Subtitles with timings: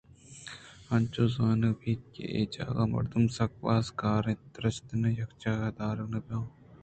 [0.93, 5.31] انچو زانگ بیت کہ اے جاگہ ءَ مردم سک باز کار ءَ اِنت ءُدُرٛستانءَ یک
[5.41, 6.45] جاہے ءَ دارگ نہ بیت